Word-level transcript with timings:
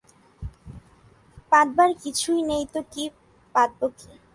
পাতবার 1.51 1.89
কিছুই 2.03 2.41
নেই 2.49 2.63
তো 2.73 2.79
পাতব 3.55 3.91
কী। 3.99 4.07